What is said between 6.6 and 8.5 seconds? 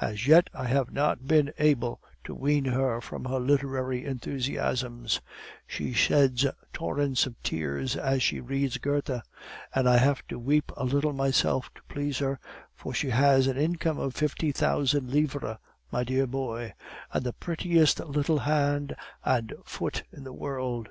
torrents of tears as she